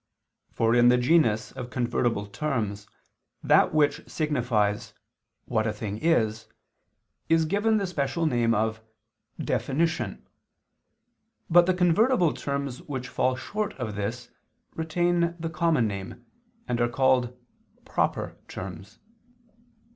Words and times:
For 0.49 0.73
in 0.73 0.87
the 0.89 0.97
genus 0.97 1.51
of 1.51 1.69
convertible 1.69 2.25
terms, 2.25 2.87
that 3.43 3.71
which 3.71 4.01
signifies 4.09 4.95
"what 5.45 5.67
a 5.67 5.71
thing 5.71 5.99
is," 5.99 6.47
is 7.29 7.45
given 7.45 7.77
the 7.77 7.85
special 7.85 8.25
name 8.25 8.55
of 8.55 8.81
"definition," 9.39 10.25
but 11.51 11.67
the 11.67 11.75
convertible 11.75 12.33
terms 12.33 12.81
which 12.81 13.09
fall 13.09 13.35
short 13.35 13.75
of 13.75 13.93
this, 13.93 14.31
retain 14.75 15.35
the 15.39 15.51
common 15.51 15.85
name, 15.85 16.25
and 16.67 16.81
are 16.81 16.89
called 16.89 17.37
"proper" 17.85 18.37
terms. 18.47 18.97